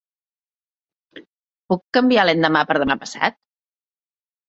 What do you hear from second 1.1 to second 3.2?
Puc canviar l'endemà per demà